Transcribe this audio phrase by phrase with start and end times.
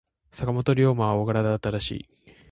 [0.31, 2.09] 坂本龍馬は大柄だったらしい。